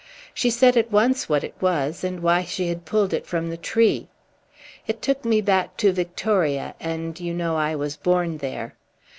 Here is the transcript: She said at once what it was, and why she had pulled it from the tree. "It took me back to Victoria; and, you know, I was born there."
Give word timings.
She 0.33 0.49
said 0.49 0.77
at 0.77 0.91
once 0.91 1.29
what 1.29 1.43
it 1.43 1.53
was, 1.61 2.03
and 2.03 2.21
why 2.21 2.43
she 2.43 2.69
had 2.69 2.85
pulled 2.85 3.13
it 3.13 3.27
from 3.27 3.47
the 3.51 3.55
tree. 3.55 4.07
"It 4.87 4.99
took 4.99 5.23
me 5.23 5.41
back 5.41 5.77
to 5.77 5.93
Victoria; 5.93 6.73
and, 6.79 7.19
you 7.19 7.35
know, 7.35 7.55
I 7.55 7.75
was 7.75 7.97
born 7.97 8.39
there." 8.39 8.73